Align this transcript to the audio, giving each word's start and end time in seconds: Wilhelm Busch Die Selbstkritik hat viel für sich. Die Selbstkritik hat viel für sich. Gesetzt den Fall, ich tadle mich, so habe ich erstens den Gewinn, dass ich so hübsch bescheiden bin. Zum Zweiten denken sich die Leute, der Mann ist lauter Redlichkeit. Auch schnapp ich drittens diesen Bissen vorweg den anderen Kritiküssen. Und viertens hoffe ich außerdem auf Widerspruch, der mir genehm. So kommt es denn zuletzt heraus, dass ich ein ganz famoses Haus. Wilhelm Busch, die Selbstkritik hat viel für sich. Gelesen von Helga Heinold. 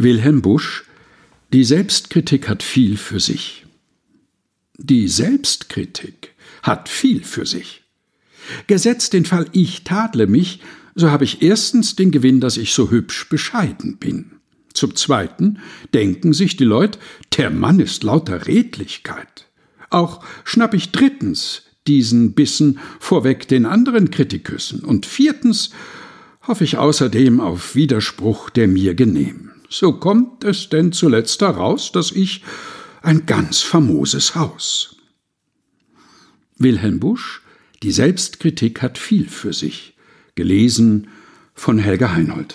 Wilhelm 0.00 0.42
Busch 0.42 0.84
Die 1.52 1.64
Selbstkritik 1.64 2.48
hat 2.48 2.62
viel 2.62 2.96
für 2.96 3.18
sich. 3.18 3.66
Die 4.76 5.08
Selbstkritik 5.08 6.34
hat 6.62 6.88
viel 6.88 7.24
für 7.24 7.46
sich. 7.46 7.82
Gesetzt 8.68 9.12
den 9.12 9.24
Fall, 9.24 9.46
ich 9.50 9.82
tadle 9.82 10.28
mich, 10.28 10.60
so 10.94 11.10
habe 11.10 11.24
ich 11.24 11.42
erstens 11.42 11.96
den 11.96 12.12
Gewinn, 12.12 12.40
dass 12.40 12.56
ich 12.56 12.74
so 12.74 12.92
hübsch 12.92 13.28
bescheiden 13.28 13.96
bin. 13.96 14.30
Zum 14.72 14.94
Zweiten 14.94 15.58
denken 15.92 16.32
sich 16.32 16.56
die 16.56 16.64
Leute, 16.64 17.00
der 17.36 17.50
Mann 17.50 17.80
ist 17.80 18.04
lauter 18.04 18.46
Redlichkeit. 18.46 19.48
Auch 19.90 20.24
schnapp 20.44 20.74
ich 20.74 20.92
drittens 20.92 21.62
diesen 21.88 22.34
Bissen 22.34 22.78
vorweg 23.00 23.48
den 23.48 23.66
anderen 23.66 24.12
Kritiküssen. 24.12 24.84
Und 24.84 25.06
viertens 25.06 25.70
hoffe 26.42 26.62
ich 26.62 26.76
außerdem 26.76 27.40
auf 27.40 27.74
Widerspruch, 27.74 28.48
der 28.50 28.68
mir 28.68 28.94
genehm. 28.94 29.47
So 29.68 29.92
kommt 29.92 30.44
es 30.44 30.68
denn 30.68 30.92
zuletzt 30.92 31.40
heraus, 31.42 31.92
dass 31.92 32.10
ich 32.10 32.42
ein 33.02 33.26
ganz 33.26 33.60
famoses 33.60 34.34
Haus. 34.34 34.96
Wilhelm 36.56 36.98
Busch, 36.98 37.42
die 37.82 37.92
Selbstkritik 37.92 38.82
hat 38.82 38.98
viel 38.98 39.28
für 39.28 39.52
sich. 39.52 39.94
Gelesen 40.34 41.08
von 41.54 41.78
Helga 41.78 42.12
Heinold. 42.12 42.54